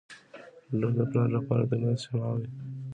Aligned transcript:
•لور 0.79 0.91
د 0.97 0.99
پلار 1.11 1.29
لپاره 1.37 1.63
د 1.69 1.71
امید 1.79 1.99
شمعه 2.03 2.31
وي. 2.37 2.47